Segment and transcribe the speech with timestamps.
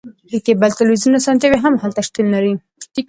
[0.31, 2.53] د کیبل تلویزیون اسانتیا هم هلته شتون لري